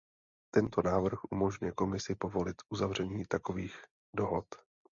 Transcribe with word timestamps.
Tento 0.55 0.79
návrh 0.81 1.23
umožňuje 1.29 1.71
Komisi 1.71 2.15
povolit 2.15 2.55
uzavření 2.73 3.25
takových 3.25 3.77
dohod. 4.15 4.45